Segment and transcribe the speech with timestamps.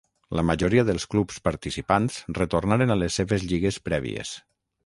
[0.37, 4.37] La majoria dels clubs participants retornaren a les seves lligues prèvies.